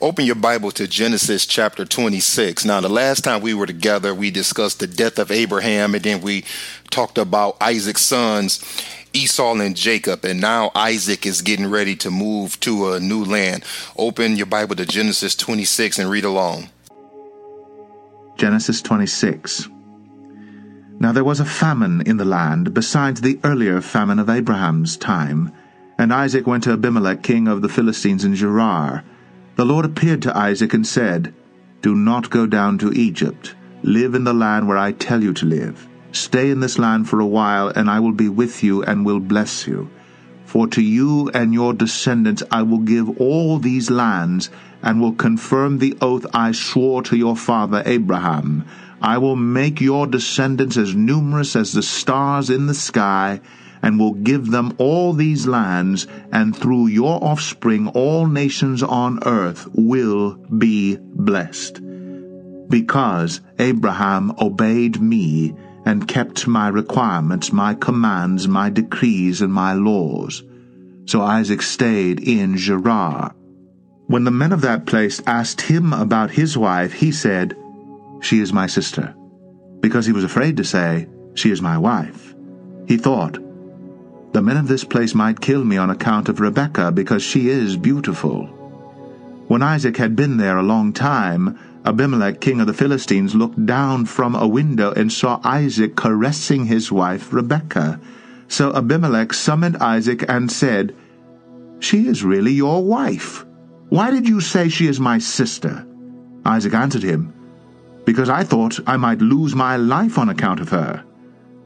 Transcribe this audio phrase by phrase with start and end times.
[0.00, 2.64] Open your Bible to Genesis chapter 26.
[2.64, 6.20] Now, the last time we were together, we discussed the death of Abraham, and then
[6.20, 6.44] we
[6.90, 8.60] talked about Isaac's sons,
[9.12, 10.24] Esau and Jacob.
[10.24, 13.64] And now Isaac is getting ready to move to a new land.
[13.96, 16.70] Open your Bible to Genesis 26 and read along.
[18.36, 19.68] Genesis 26.
[20.98, 25.52] Now there was a famine in the land, besides the earlier famine of Abraham's time.
[25.96, 29.04] And Isaac went to Abimelech king of the Philistines in Gerar.
[29.56, 31.32] The Lord appeared to Isaac and said,
[31.80, 33.54] Do not go down to Egypt.
[33.84, 35.86] Live in the land where I tell you to live.
[36.10, 39.20] Stay in this land for a while, and I will be with you and will
[39.20, 39.90] bless you.
[40.44, 44.50] For to you and your descendants I will give all these lands,
[44.82, 48.64] and will confirm the oath I swore to your father Abraham.
[49.00, 53.40] I will make your descendants as numerous as the stars in the sky,
[53.84, 59.68] and will give them all these lands, and through your offspring all nations on earth
[59.74, 61.82] will be blessed.
[62.70, 70.42] Because Abraham obeyed me, and kept my requirements, my commands, my decrees, and my laws.
[71.04, 73.34] So Isaac stayed in Gerar.
[74.06, 77.54] When the men of that place asked him about his wife, he said,
[78.22, 79.14] She is my sister,
[79.80, 82.34] because he was afraid to say, She is my wife.
[82.88, 83.43] He thought,
[84.34, 87.76] The men of this place might kill me on account of Rebekah, because she is
[87.76, 88.46] beautiful.
[89.46, 94.06] When Isaac had been there a long time, Abimelech, king of the Philistines, looked down
[94.06, 98.00] from a window and saw Isaac caressing his wife Rebekah.
[98.48, 100.96] So Abimelech summoned Isaac and said,
[101.78, 103.46] She is really your wife.
[103.88, 105.86] Why did you say she is my sister?
[106.44, 107.32] Isaac answered him,
[108.04, 111.04] Because I thought I might lose my life on account of her.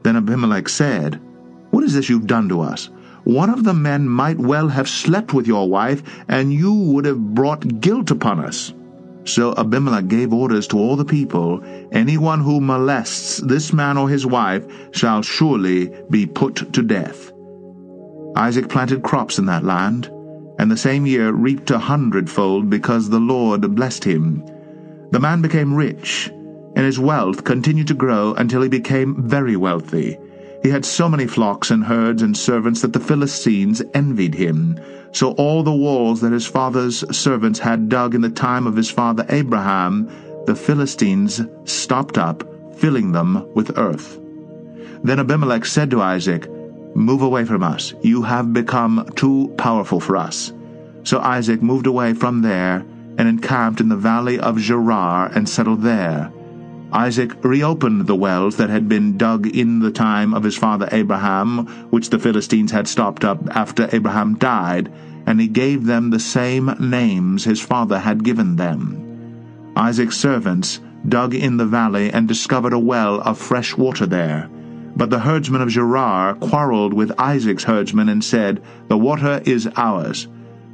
[0.03, 1.19] Then Abimelech said,
[1.71, 2.89] What is this you've done to us?
[3.23, 7.35] One of the men might well have slept with your wife, and you would have
[7.35, 8.73] brought guilt upon us.
[9.25, 14.25] So Abimelech gave orders to all the people, Anyone who molests this man or his
[14.25, 17.31] wife shall surely be put to death.
[18.35, 20.09] Isaac planted crops in that land,
[20.57, 24.43] and the same year reaped a hundredfold because the Lord blessed him.
[25.11, 26.29] The man became rich,
[26.75, 30.17] and his wealth continued to grow until he became very wealthy.
[30.61, 34.79] He had so many flocks and herds and servants that the Philistines envied him.
[35.11, 38.89] So all the walls that his father's servants had dug in the time of his
[38.89, 40.09] father Abraham,
[40.45, 42.43] the Philistines stopped up,
[42.77, 44.19] filling them with earth.
[45.03, 46.49] Then Abimelech said to Isaac,
[46.95, 47.93] Move away from us.
[48.01, 50.51] You have become too powerful for us.
[51.03, 52.85] So Isaac moved away from there
[53.17, 56.31] and encamped in the valley of Gerar and settled there.
[56.91, 61.67] Isaac reopened the wells that had been dug in the time of his father Abraham,
[61.91, 64.91] which the Philistines had stopped up after Abraham died,
[65.27, 69.73] and he gave them the same names his father had given them.
[69.75, 74.49] Isaac's servants dug in the valley and discovered a well of fresh water there.
[74.95, 80.27] But the herdsmen of Gerar quarreled with Isaac's herdsmen and said, The water is ours.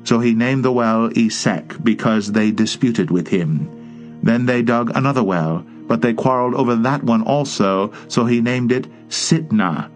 [0.05, 4.19] So he named the well Esek, because they disputed with him.
[4.23, 8.71] Then they dug another well, but they quarreled over that one also, so he named
[8.71, 9.89] it Sitnah.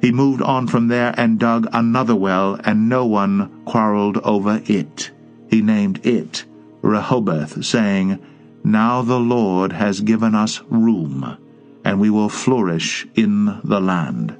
[0.00, 5.10] He moved on from there and dug another well, and no one quarreled over it.
[5.48, 6.44] He named it
[6.82, 8.18] Rehoboth, saying,
[8.64, 11.36] Now the Lord has given us room,
[11.84, 14.36] and we will flourish in the land.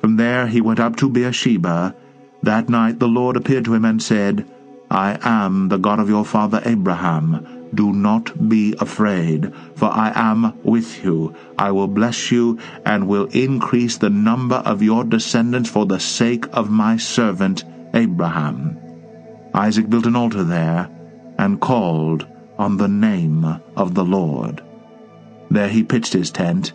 [0.00, 1.94] From there he went up to Beersheba.
[2.42, 4.46] That night the Lord appeared to him and said,
[4.90, 7.53] I am the God of your father Abraham.
[7.74, 11.34] Do not be afraid, for I am with you.
[11.58, 16.46] I will bless you, and will increase the number of your descendants for the sake
[16.52, 18.78] of my servant Abraham.
[19.52, 20.88] Isaac built an altar there,
[21.38, 22.26] and called
[22.58, 23.44] on the name
[23.76, 24.62] of the Lord.
[25.50, 26.72] There he pitched his tent,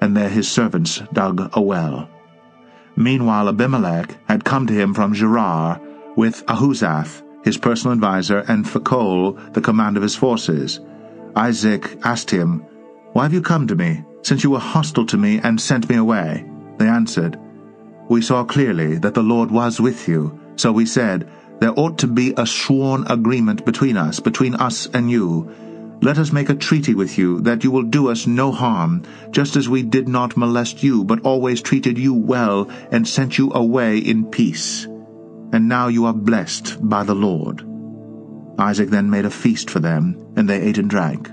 [0.00, 2.08] and there his servants dug a well.
[2.96, 5.80] Meanwhile Abimelech had come to him from Gerar
[6.16, 10.80] with Ahuzzath, his personal adviser, and Phicol, the command of his forces.
[11.36, 12.64] Isaac asked him,
[13.12, 15.96] Why have you come to me, since you were hostile to me and sent me
[15.96, 16.46] away?
[16.78, 17.38] They answered,
[18.08, 21.28] We saw clearly that the Lord was with you, so we said,
[21.60, 25.50] There ought to be a sworn agreement between us, between us and you.
[26.00, 29.54] Let us make a treaty with you, that you will do us no harm, just
[29.54, 33.98] as we did not molest you, but always treated you well, and sent you away
[33.98, 34.86] in peace
[35.54, 37.64] and now you are blessed by the Lord.
[38.58, 41.30] Isaac then made a feast for them, and they ate and drank.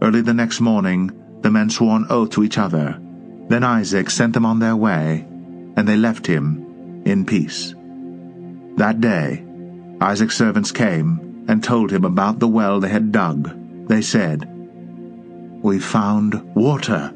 [0.00, 1.10] Early the next morning,
[1.40, 3.00] the men swore an oath to each other.
[3.48, 5.26] Then Isaac sent them on their way,
[5.76, 7.74] and they left him in peace.
[8.76, 9.44] That day,
[10.00, 13.50] Isaac's servants came and told him about the well they had dug.
[13.88, 14.48] They said,
[15.62, 17.12] We found water.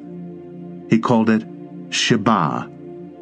[0.90, 1.46] He called it
[1.90, 2.68] Sheba,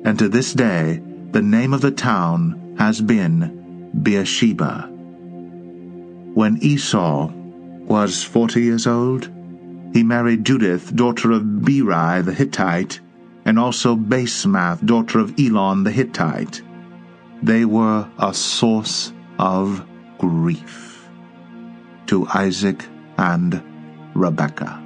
[0.05, 1.03] and to this day
[1.33, 4.88] the name of the town has been Beersheba.
[6.35, 7.31] When Esau
[7.87, 9.31] was forty years old,
[9.93, 13.00] he married Judith, daughter of Beeri the Hittite,
[13.44, 16.62] and also Basemath, daughter of Elon the Hittite.
[17.43, 19.87] They were a source of
[20.19, 21.09] grief
[22.06, 22.85] to Isaac
[23.19, 23.62] and
[24.15, 24.83] Rebekah.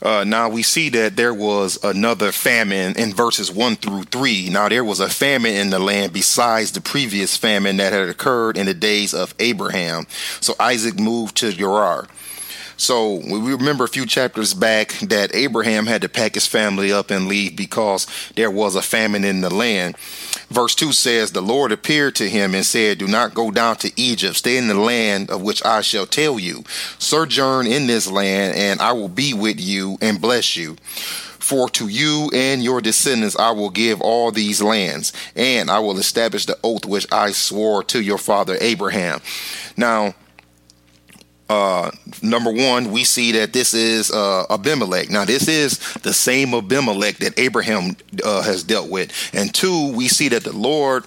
[0.00, 4.48] Uh, now we see that there was another famine in verses 1 through 3.
[4.50, 8.56] Now there was a famine in the land besides the previous famine that had occurred
[8.56, 10.06] in the days of Abraham.
[10.40, 12.06] So Isaac moved to Gerar.
[12.78, 17.10] So we remember a few chapters back that Abraham had to pack his family up
[17.10, 19.96] and leave because there was a famine in the land.
[20.48, 23.92] Verse 2 says, The Lord appeared to him and said, Do not go down to
[24.00, 26.62] Egypt, stay in the land of which I shall tell you.
[26.98, 30.76] Sojourn in this land, and I will be with you and bless you.
[31.40, 35.98] For to you and your descendants I will give all these lands, and I will
[35.98, 39.20] establish the oath which I swore to your father Abraham.
[39.76, 40.14] Now,
[41.48, 41.90] uh,
[42.22, 45.10] number one, we see that this is uh, Abimelech.
[45.10, 49.12] Now, this is the same Abimelech that Abraham uh, has dealt with.
[49.32, 51.04] And two, we see that the Lord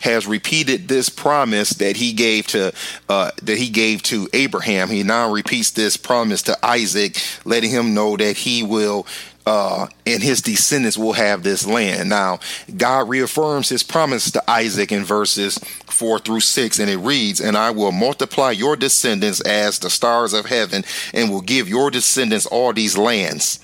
[0.00, 2.72] has repeated this promise that he gave to
[3.08, 4.88] uh, that he gave to Abraham.
[4.88, 9.06] He now repeats this promise to Isaac, letting him know that he will
[9.46, 12.08] uh, and his descendants will have this land.
[12.08, 12.40] Now,
[12.76, 17.56] God reaffirms his promise to Isaac in verses 4 through 6, and it reads, And
[17.56, 20.84] I will multiply your descendants as the stars of heaven,
[21.14, 23.60] and will give your descendants all these lands.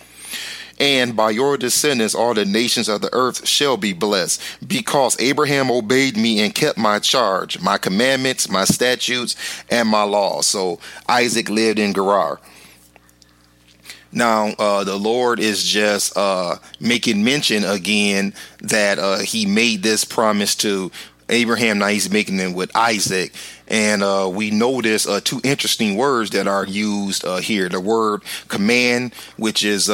[0.78, 5.70] And by your descendants, all the nations of the earth shall be blessed, because Abraham
[5.70, 9.36] obeyed me and kept my charge, my commandments, my statutes,
[9.70, 10.46] and my laws.
[10.46, 12.40] So Isaac lived in Gerar.
[14.16, 18.32] Now, uh, the Lord is just uh, making mention again
[18.62, 20.90] that uh, He made this promise to
[21.28, 21.80] Abraham.
[21.80, 23.34] Now He's making it with Isaac,
[23.68, 27.68] and uh, we notice uh, two interesting words that are used uh, here.
[27.68, 29.90] The word command, which is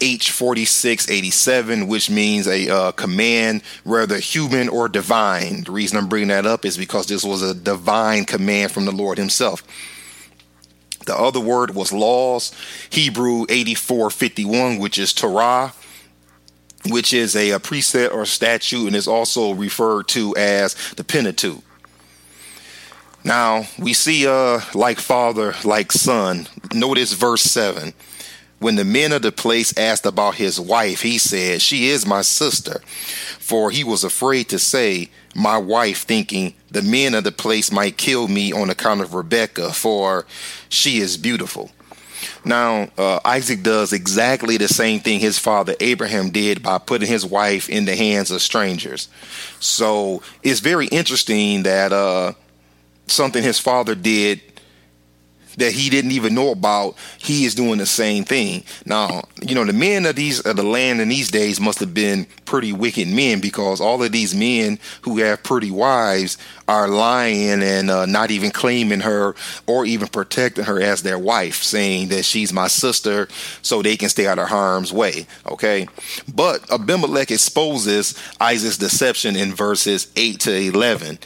[0.00, 5.64] H forty six eighty seven, which means a command, whether human or divine.
[5.64, 8.92] The reason I'm bringing that up is because this was a divine command from the
[8.92, 9.64] Lord Himself.
[11.06, 12.52] The other word was laws,
[12.90, 15.72] Hebrew 8451, which is Torah,
[16.86, 21.62] which is a, a precept or statute and is also referred to as the Pentateuch.
[23.24, 26.48] Now, we see uh like father, like son.
[26.72, 27.92] Notice verse 7.
[28.58, 32.22] When the men of the place asked about his wife, he said, She is my
[32.22, 32.80] sister.
[33.46, 37.96] For he was afraid to say, My wife, thinking, The men of the place might
[37.96, 40.26] kill me on account of Rebekah, for
[40.68, 41.70] she is beautiful.
[42.44, 47.24] Now, uh, Isaac does exactly the same thing his father Abraham did by putting his
[47.24, 49.08] wife in the hands of strangers.
[49.60, 52.32] So it's very interesting that uh,
[53.06, 54.40] something his father did
[55.56, 58.64] that he didn't even know about, he is doing the same thing.
[58.84, 61.94] Now, you know, the men of these of the land in these days must have
[61.94, 66.38] been pretty wicked men because all of these men who have pretty wives
[66.68, 69.34] are lying and uh, not even claiming her
[69.66, 73.28] or even protecting her as their wife, saying that she's my sister
[73.62, 75.26] so they can stay out of harm's way.
[75.46, 75.86] Okay.
[76.32, 81.18] But Abimelech exposes Isaac's deception in verses 8 to 11.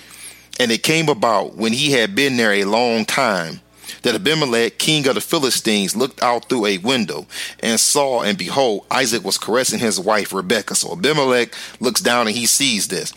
[0.58, 3.60] And it came about when he had been there a long time
[4.02, 7.26] that Abimelech, king of the Philistines, looked out through a window
[7.60, 10.74] and saw, and behold, Isaac was caressing his wife Rebekah.
[10.74, 13.12] So Abimelech looks down and he sees this.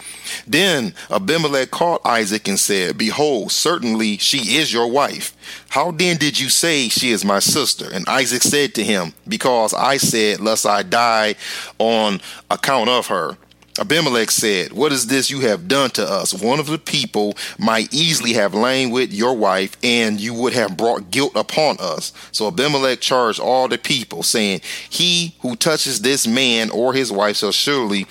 [0.47, 5.35] Then Abimelech called Isaac and said, Behold, certainly she is your wife.
[5.69, 7.89] How then did you say she is my sister?
[7.91, 11.35] And Isaac said to him, Because I said, Lest I die
[11.79, 13.37] on account of her.
[13.79, 16.33] Abimelech said, What is this you have done to us?
[16.33, 20.77] One of the people might easily have lain with your wife, and you would have
[20.77, 22.13] brought guilt upon us.
[22.31, 27.37] So Abimelech charged all the people, saying, He who touches this man or his wife
[27.37, 28.05] shall surely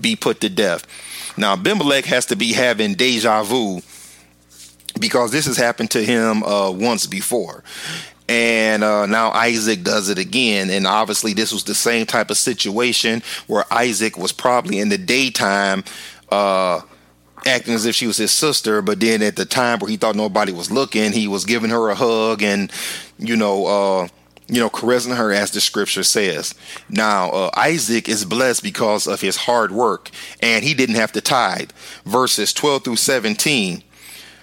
[0.00, 0.86] be put to death.
[1.36, 3.80] Now, Abimelech has to be having deja vu
[5.00, 7.62] because this has happened to him uh, once before
[8.28, 10.70] and uh, now Isaac does it again.
[10.70, 14.98] And obviously, this was the same type of situation where Isaac was probably in the
[14.98, 15.84] daytime.
[16.30, 16.82] Uh,
[17.46, 20.16] acting as if she was his sister, but then at the time where he thought
[20.16, 22.70] nobody was looking, he was giving her a hug and,
[23.16, 24.08] you know, uh,
[24.48, 26.54] you know, caressing her as the scripture says.
[26.90, 30.10] Now, uh, Isaac is blessed because of his hard work
[30.42, 31.70] and he didn't have to tithe.
[32.04, 33.84] Verses 12 through 17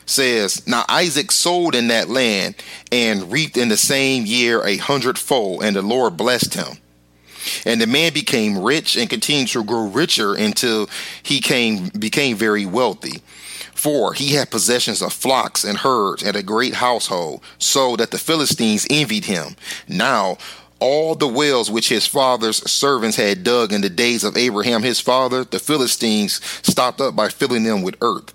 [0.06, 2.56] says, Now Isaac sowed in that land
[2.92, 6.78] and reaped in the same year a hundredfold, and the Lord blessed him.
[7.66, 10.90] And the man became rich and continued to grow richer until
[11.22, 13.22] he came became very wealthy.
[13.74, 18.18] For he had possessions of flocks and herds and a great household, so that the
[18.18, 19.56] Philistines envied him.
[19.88, 20.38] Now
[20.80, 25.00] all the wells which his father's servants had dug in the days of Abraham his
[25.00, 28.34] father, the Philistines stopped up by filling them with earth.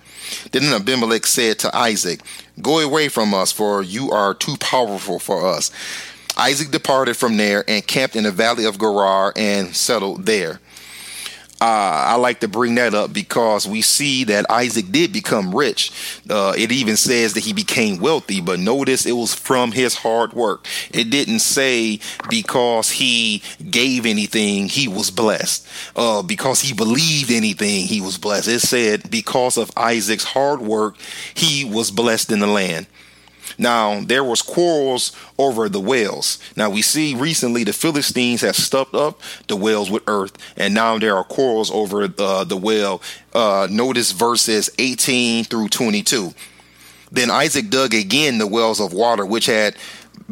[0.53, 2.21] Then Abimelech said to Isaac,
[2.61, 5.71] Go away from us, for you are too powerful for us.
[6.37, 10.61] Isaac departed from there and camped in the valley of Gerar and settled there.
[11.61, 15.93] Uh, I like to bring that up because we see that Isaac did become rich.
[16.29, 20.33] Uh, it even says that he became wealthy, but notice it was from his hard
[20.33, 20.67] work.
[20.91, 22.01] It didn't say
[22.31, 25.69] because he gave anything, he was blessed.
[25.95, 28.49] Uh, because he believed anything, he was blessed.
[28.49, 30.97] It said because of Isaac's hard work,
[31.35, 32.87] he was blessed in the land.
[33.59, 36.39] Now, there was quarrels over the wells.
[36.57, 40.99] Now, we see recently the Philistines have stuffed up the wells with earth, and now
[40.99, 43.03] there are quarrels over uh, the well.
[43.33, 46.35] Uh, notice verses 18 through 22.
[47.13, 49.75] Then Isaac dug again the wells of water which had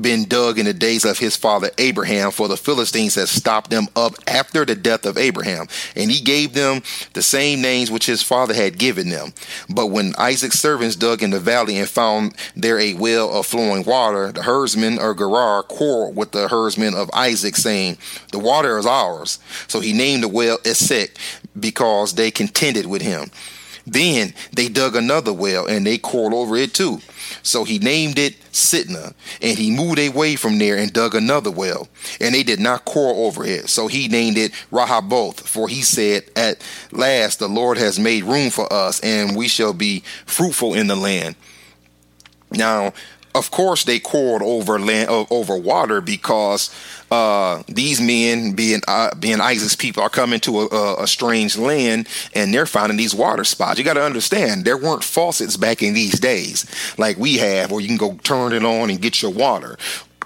[0.00, 3.88] been dug in the days of his father Abraham, for the Philistines had stopped them
[3.96, 5.66] up after the death of Abraham.
[5.96, 6.82] And he gave them
[7.14, 9.32] the same names which his father had given them.
[9.68, 13.84] But when Isaac's servants dug in the valley and found there a well of flowing
[13.84, 17.98] water, the herdsmen of Gerar quarreled with the herdsmen of Isaac, saying,
[18.32, 19.38] The water is ours.
[19.66, 21.16] So he named the well Esek
[21.58, 23.30] because they contended with him.
[23.86, 27.00] Then they dug another well and they quarreled over it too.
[27.42, 31.88] So he named it Sitnah, and he moved away from there and dug another well,
[32.20, 33.68] and they did not quarrel over it.
[33.68, 38.50] So he named it Rehoboth, for he said, At last the Lord has made room
[38.50, 41.36] for us, and we shall be fruitful in the land.
[42.50, 42.92] Now,
[43.34, 46.74] of course, they quarreled over land over water because
[47.10, 52.08] uh, these men, being uh, being Isaac's people, are coming to a, a, strange land
[52.34, 53.78] and they're finding these water spots.
[53.78, 56.66] You got to understand, there weren't faucets back in these days
[56.98, 59.78] like we have, where you can go turn it on and get your water.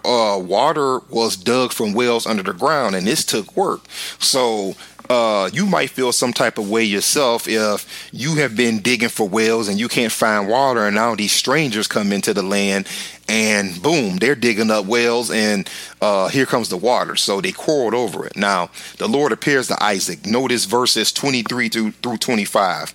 [0.04, 3.82] Uh, water was dug from wells under the ground, and this took work.
[4.18, 4.74] So
[5.12, 9.28] uh, you might feel some type of way yourself if you have been digging for
[9.28, 12.88] wells and you can't find water, and now these strangers come into the land
[13.28, 15.68] and boom, they're digging up wells, and
[16.00, 17.14] uh, here comes the water.
[17.16, 18.36] So they quarreled over it.
[18.36, 20.24] Now, the Lord appears to Isaac.
[20.24, 22.94] Notice verses 23 through, through 25.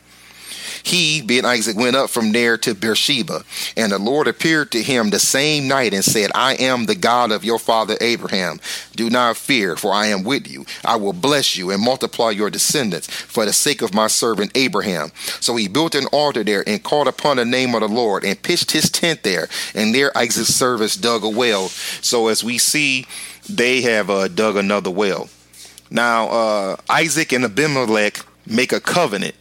[0.83, 3.43] He, being Isaac, went up from there to Beersheba,
[3.75, 7.31] and the Lord appeared to him the same night and said, I am the God
[7.31, 8.59] of your father Abraham.
[8.95, 10.65] Do not fear, for I am with you.
[10.83, 15.11] I will bless you and multiply your descendants for the sake of my servant Abraham.
[15.39, 18.41] So he built an altar there and called upon the name of the Lord and
[18.41, 19.47] pitched his tent there.
[19.75, 21.69] And there Isaac's servants dug a well.
[21.69, 23.05] So as we see,
[23.49, 25.29] they have uh, dug another well.
[25.89, 29.35] Now, uh, Isaac and Abimelech make a covenant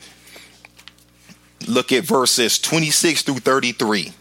[1.67, 4.13] Look at verses 26 through 33.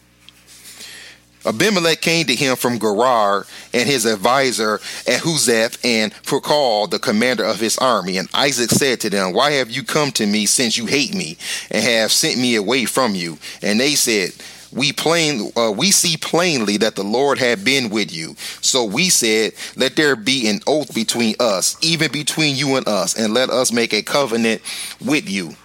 [1.45, 7.59] Abimelech came to him from Gerar and his advisor Ahuzzath and Phicol, the commander of
[7.59, 8.17] his army.
[8.17, 11.37] And Isaac said to them, Why have you come to me since you hate me
[11.69, 13.37] and have sent me away from you?
[13.61, 14.31] And they said,
[14.71, 18.35] we plain uh, we see plainly that the Lord had been with you.
[18.61, 23.17] So we said, let there be an oath between us, even between you and us,
[23.17, 24.61] and let us make a covenant
[24.99, 25.55] with you.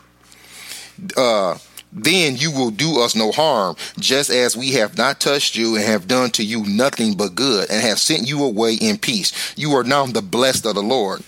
[1.17, 1.57] Uh,
[1.93, 5.85] then you will do us no harm, just as we have not touched you and
[5.85, 9.33] have done to you nothing but good, and have sent you away in peace.
[9.57, 11.23] You are now the blessed of the Lord.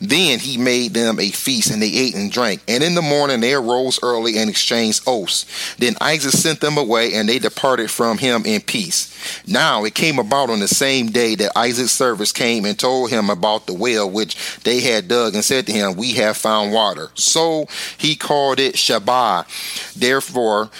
[0.00, 2.62] Then he made them a feast, and they ate and drank.
[2.68, 5.46] And in the morning they arose early and exchanged oaths.
[5.78, 9.14] Then Isaac sent them away, and they departed from him in peace.
[9.46, 13.30] Now it came about on the same day that Isaac's servants came and told him
[13.30, 17.10] about the well which they had dug, and said to him, We have found water.
[17.14, 17.66] So
[17.96, 19.94] he called it Shabbat.
[19.94, 20.70] Therefore,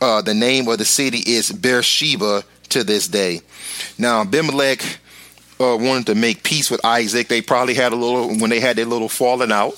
[0.00, 3.40] uh, the name of the city is Beersheba to this day.
[3.98, 4.98] Now Abimelech
[5.60, 7.28] uh, wanted to make peace with Isaac.
[7.28, 9.74] They probably had a little when they had their little falling out.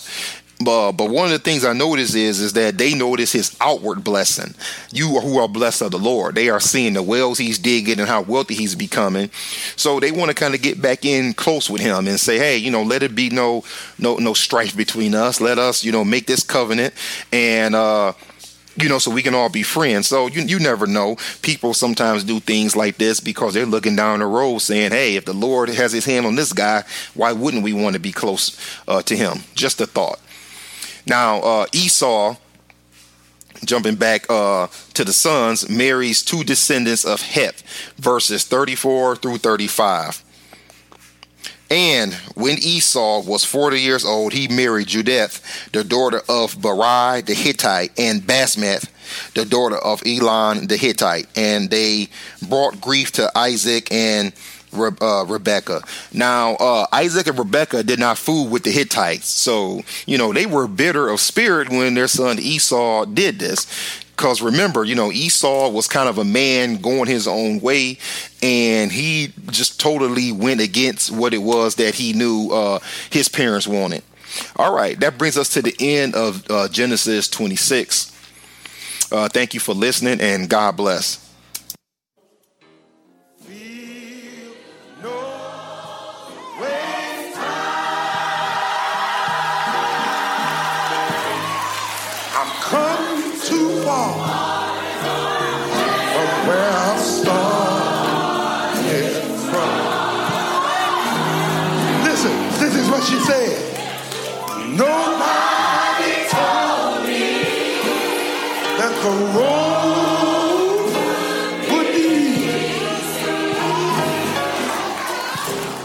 [0.58, 4.02] But, but one of the things I notice is is that they notice his outward
[4.02, 4.54] blessing.
[4.90, 8.08] You who are blessed of the Lord, they are seeing the wells he's digging and
[8.08, 9.30] how wealthy he's becoming.
[9.76, 12.56] So they want to kind of get back in close with him and say, hey,
[12.56, 13.64] you know, let it be no
[13.98, 15.42] no no strife between us.
[15.42, 16.94] Let us, you know, make this covenant
[17.32, 18.14] and uh
[18.76, 20.06] you know, so we can all be friends.
[20.08, 21.16] So you you never know.
[21.42, 25.24] People sometimes do things like this because they're looking down the road, saying, "Hey, if
[25.24, 28.58] the Lord has His hand on this guy, why wouldn't we want to be close
[28.86, 30.20] uh, to Him?" Just a thought.
[31.06, 32.36] Now uh, Esau
[33.64, 37.62] jumping back uh, to the sons, marries two descendants of Heth,
[37.96, 40.22] verses 34 through 35.
[41.70, 45.42] And when Esau was 40 years old, he married Judith,
[45.72, 48.88] the daughter of Beeri the Hittite, and Basmath,
[49.34, 51.26] the daughter of Elon the Hittite.
[51.36, 52.08] And they
[52.48, 54.32] brought grief to Isaac and
[54.72, 55.82] Re- uh, Rebekah.
[56.12, 59.28] Now, uh, Isaac and Rebekah did not fool with the Hittites.
[59.28, 63.66] So, you know, they were bitter of spirit when their son Esau did this.
[64.16, 67.98] Because remember, you know, Esau was kind of a man going his own way,
[68.42, 72.78] and he just totally went against what it was that he knew uh,
[73.10, 74.02] his parents wanted.
[74.56, 78.12] All right, that brings us to the end of uh, Genesis 26.
[79.12, 81.25] Uh, thank you for listening, and God bless.
[103.06, 103.56] She said,
[104.74, 107.26] Nobody told me
[108.78, 110.90] that the road
[111.70, 112.10] would be.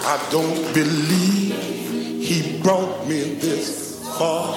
[0.03, 1.53] I don't believe
[2.27, 4.50] he brought me this far.